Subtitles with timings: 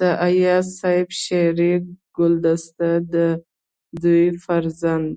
[0.00, 1.72] د اياز صيب شعري
[2.16, 3.14] ګلدسته دَ
[4.02, 5.10] دوي فرزند